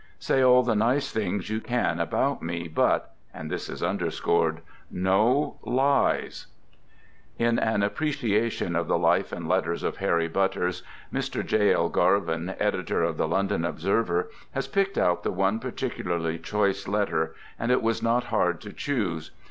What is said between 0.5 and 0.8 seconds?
the